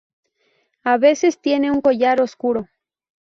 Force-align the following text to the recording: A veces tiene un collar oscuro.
A 0.83 0.97
veces 0.97 1.39
tiene 1.39 1.69
un 1.69 1.79
collar 1.79 2.21
oscuro. 2.21 2.67